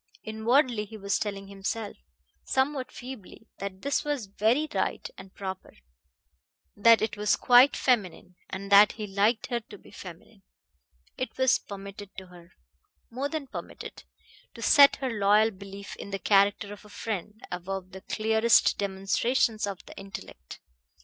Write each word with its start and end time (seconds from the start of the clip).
Inwardly 0.23 0.85
he 0.85 0.97
was 0.97 1.19
telling 1.19 1.45
himself, 1.47 1.95
somewhat 2.43 2.91
feebly, 2.91 3.45
that 3.59 3.83
this 3.83 4.03
was 4.03 4.25
very 4.25 4.67
right 4.73 5.07
and 5.15 5.31
proper; 5.31 5.77
that 6.75 7.03
it 7.03 7.17
was 7.17 7.35
quite 7.35 7.75
feminine, 7.75 8.35
and 8.49 8.71
that 8.71 8.93
he 8.93 9.05
liked 9.05 9.45
her 9.51 9.59
to 9.59 9.77
be 9.77 9.91
feminine. 9.91 10.41
It 11.19 11.37
was 11.37 11.59
permitted 11.59 12.09
to 12.17 12.25
her 12.25 12.53
more 13.11 13.29
than 13.29 13.45
permitted 13.45 14.05
to 14.55 14.63
set 14.63 14.95
her 14.95 15.11
loyal 15.11 15.51
belief 15.51 15.95
in 15.97 16.09
the 16.09 16.17
character 16.17 16.73
of 16.73 16.83
a 16.83 16.89
friend 16.89 17.39
above 17.51 17.91
the 17.91 18.01
clearest 18.01 18.79
demonstrations 18.79 19.67
of 19.67 19.85
the 19.85 19.95
intellect. 19.99 20.61